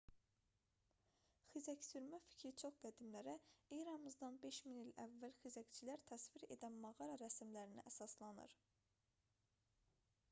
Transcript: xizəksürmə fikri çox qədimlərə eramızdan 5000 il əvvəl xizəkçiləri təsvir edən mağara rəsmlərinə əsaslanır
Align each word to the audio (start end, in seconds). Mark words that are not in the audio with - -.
xizəksürmə 1.55 2.19
fikri 2.29 2.51
çox 2.63 2.79
qədimlərə 2.85 3.35
eramızdan 3.77 4.41
5000 4.47 4.81
il 4.85 4.91
əvvəl 5.05 5.37
xizəkçiləri 5.43 6.07
təsvir 6.15 6.49
edən 6.59 6.81
mağara 6.89 7.13
rəsmlərinə 7.25 7.87
əsaslanır 7.95 8.59